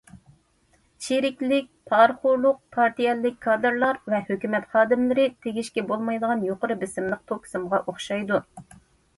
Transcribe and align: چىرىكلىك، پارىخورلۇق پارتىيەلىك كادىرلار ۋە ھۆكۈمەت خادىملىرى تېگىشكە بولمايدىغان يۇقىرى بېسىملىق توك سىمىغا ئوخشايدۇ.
چىرىكلىك، 1.07 1.67
پارىخورلۇق 1.91 2.57
پارتىيەلىك 2.77 3.37
كادىرلار 3.47 3.99
ۋە 4.13 4.23
ھۆكۈمەت 4.31 4.65
خادىملىرى 4.73 5.27
تېگىشكە 5.47 5.85
بولمايدىغان 5.93 6.43
يۇقىرى 6.49 6.79
بېسىملىق 6.85 7.23
توك 7.33 7.49
سىمىغا 7.53 7.83
ئوخشايدۇ. 7.87 8.43